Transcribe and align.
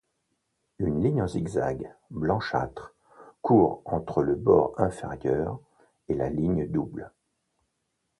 Une 0.79 1.03
ligne 1.03 1.21
en 1.21 1.27
zigzag, 1.27 1.93
blanchâtre, 2.09 2.95
court 3.43 3.83
entre 3.85 4.23
le 4.23 4.33
bord 4.35 4.73
inférieur 4.79 5.59
et 6.07 6.15
la 6.15 6.27
ligne 6.31 6.65
double. 6.67 7.11